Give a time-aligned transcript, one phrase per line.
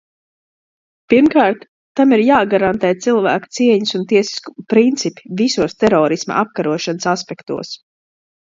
[1.13, 1.67] Pirmkārt,
[1.99, 7.77] tam ir jāgarantē cilvēka cieņas un tiesiskuma principi visos terorisma apkarošanas aspektos.